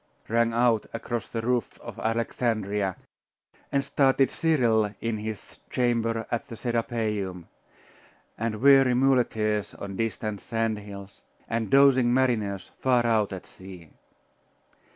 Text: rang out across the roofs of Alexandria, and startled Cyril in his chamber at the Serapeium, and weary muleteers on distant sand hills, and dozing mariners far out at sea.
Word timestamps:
rang 0.29 0.51
out 0.51 0.87
across 0.93 1.27
the 1.27 1.43
roofs 1.43 1.77
of 1.77 1.99
Alexandria, 1.99 2.95
and 3.71 3.83
startled 3.83 4.31
Cyril 4.31 4.95
in 4.99 5.19
his 5.19 5.59
chamber 5.69 6.25
at 6.31 6.47
the 6.47 6.55
Serapeium, 6.55 7.45
and 8.35 8.61
weary 8.61 8.95
muleteers 8.95 9.75
on 9.75 9.97
distant 9.97 10.41
sand 10.41 10.79
hills, 10.79 11.21
and 11.47 11.69
dozing 11.69 12.11
mariners 12.11 12.71
far 12.79 13.05
out 13.05 13.31
at 13.31 13.45
sea. 13.45 13.91